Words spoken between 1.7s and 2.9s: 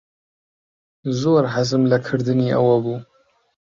لە کردنی ئەوە